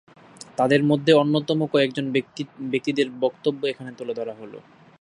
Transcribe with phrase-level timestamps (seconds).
[0.57, 2.05] তাদের মধ্যে অন্যতম কয়েকজন
[2.71, 4.57] ব্যক্তিদের বক্তব্য এখানে তুলে ধরা হলো।